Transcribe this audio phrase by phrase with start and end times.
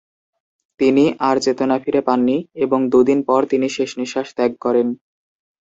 [0.79, 4.87] তিনি আর চেতনা ফিরে পাননি এবং দু’দিন পর তিনি শেষ নিঃশ্বাস ত্যাগ করেন।